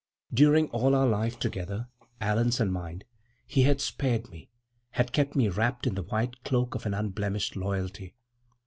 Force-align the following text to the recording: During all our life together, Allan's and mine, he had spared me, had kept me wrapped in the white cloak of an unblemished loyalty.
During 0.33 0.67
all 0.71 0.95
our 0.95 1.05
life 1.05 1.37
together, 1.37 1.87
Allan's 2.19 2.59
and 2.59 2.73
mine, 2.73 3.03
he 3.45 3.61
had 3.61 3.79
spared 3.79 4.31
me, 4.31 4.49
had 4.93 5.11
kept 5.13 5.35
me 5.35 5.47
wrapped 5.47 5.85
in 5.85 5.93
the 5.93 6.01
white 6.01 6.43
cloak 6.43 6.73
of 6.73 6.87
an 6.87 6.95
unblemished 6.95 7.55
loyalty. 7.55 8.15